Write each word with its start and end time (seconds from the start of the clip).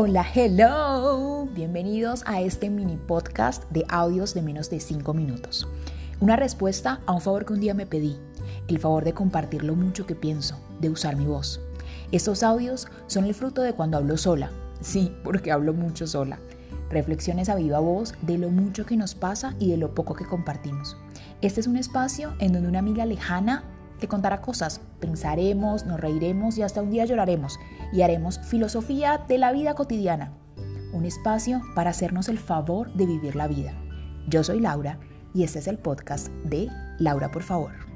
Hola, 0.00 0.24
hello. 0.32 1.48
Bienvenidos 1.56 2.22
a 2.24 2.40
este 2.40 2.70
mini 2.70 2.96
podcast 2.96 3.68
de 3.72 3.84
audios 3.88 4.32
de 4.32 4.42
menos 4.42 4.70
de 4.70 4.78
5 4.78 5.12
minutos. 5.12 5.66
Una 6.20 6.36
respuesta 6.36 7.00
a 7.04 7.14
un 7.14 7.20
favor 7.20 7.44
que 7.44 7.54
un 7.54 7.60
día 7.60 7.74
me 7.74 7.84
pedí, 7.84 8.16
el 8.68 8.78
favor 8.78 9.04
de 9.04 9.12
compartir 9.12 9.64
lo 9.64 9.74
mucho 9.74 10.06
que 10.06 10.14
pienso, 10.14 10.56
de 10.80 10.88
usar 10.88 11.16
mi 11.16 11.26
voz. 11.26 11.60
Estos 12.12 12.44
audios 12.44 12.86
son 13.08 13.24
el 13.24 13.34
fruto 13.34 13.60
de 13.60 13.72
cuando 13.72 13.96
hablo 13.96 14.16
sola. 14.16 14.52
Sí, 14.80 15.12
porque 15.24 15.50
hablo 15.50 15.74
mucho 15.74 16.06
sola. 16.06 16.38
Reflexiones 16.90 17.48
a 17.48 17.56
viva 17.56 17.80
voz 17.80 18.14
de 18.22 18.38
lo 18.38 18.50
mucho 18.50 18.86
que 18.86 18.96
nos 18.96 19.16
pasa 19.16 19.56
y 19.58 19.68
de 19.68 19.78
lo 19.78 19.96
poco 19.96 20.14
que 20.14 20.26
compartimos. 20.26 20.96
Este 21.42 21.60
es 21.60 21.66
un 21.66 21.76
espacio 21.76 22.34
en 22.38 22.52
donde 22.52 22.68
una 22.68 22.78
amiga 22.78 23.04
lejana 23.04 23.64
te 23.98 24.08
contará 24.08 24.40
cosas, 24.40 24.80
pensaremos, 25.00 25.86
nos 25.86 26.00
reiremos 26.00 26.58
y 26.58 26.62
hasta 26.62 26.82
un 26.82 26.90
día 26.90 27.04
lloraremos 27.04 27.58
y 27.92 28.02
haremos 28.02 28.38
filosofía 28.40 29.24
de 29.28 29.38
la 29.38 29.52
vida 29.52 29.74
cotidiana. 29.74 30.32
Un 30.92 31.04
espacio 31.04 31.60
para 31.74 31.90
hacernos 31.90 32.28
el 32.28 32.38
favor 32.38 32.92
de 32.94 33.06
vivir 33.06 33.36
la 33.36 33.48
vida. 33.48 33.72
Yo 34.28 34.44
soy 34.44 34.60
Laura 34.60 34.98
y 35.34 35.44
este 35.44 35.58
es 35.58 35.66
el 35.66 35.78
podcast 35.78 36.28
de 36.44 36.68
Laura 36.98 37.30
por 37.30 37.42
favor. 37.42 37.87